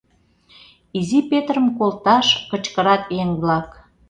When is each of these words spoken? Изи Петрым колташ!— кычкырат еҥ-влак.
Изи 0.97 1.19
Петрым 1.29 1.67
колташ!— 1.77 2.27
кычкырат 2.49 3.03
еҥ-влак. 3.21 3.69